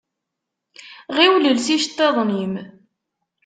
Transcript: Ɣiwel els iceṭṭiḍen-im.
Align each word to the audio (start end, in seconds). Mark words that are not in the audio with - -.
Ɣiwel 1.15 1.49
els 1.51 1.67
iceṭṭiḍen-im. 1.75 2.53